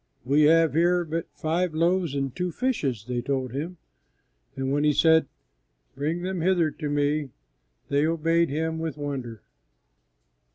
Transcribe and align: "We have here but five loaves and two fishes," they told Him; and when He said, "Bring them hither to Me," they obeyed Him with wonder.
"We 0.25 0.45
have 0.45 0.73
here 0.73 1.05
but 1.05 1.27
five 1.31 1.75
loaves 1.75 2.15
and 2.15 2.35
two 2.35 2.51
fishes," 2.51 3.05
they 3.07 3.21
told 3.21 3.51
Him; 3.51 3.77
and 4.55 4.71
when 4.71 4.83
He 4.83 4.93
said, 4.93 5.27
"Bring 5.95 6.23
them 6.23 6.41
hither 6.41 6.71
to 6.71 6.89
Me," 6.89 7.29
they 7.87 8.07
obeyed 8.07 8.49
Him 8.49 8.79
with 8.79 8.97
wonder. 8.97 9.43